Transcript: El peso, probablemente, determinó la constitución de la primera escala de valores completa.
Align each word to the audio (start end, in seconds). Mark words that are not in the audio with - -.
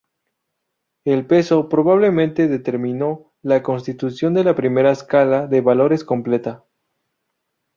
El 1.05 1.27
peso, 1.27 1.69
probablemente, 1.69 2.47
determinó 2.47 3.33
la 3.43 3.61
constitución 3.61 4.33
de 4.33 4.43
la 4.43 4.55
primera 4.55 4.89
escala 4.91 5.45
de 5.45 5.61
valores 5.61 6.03
completa. 6.03 6.65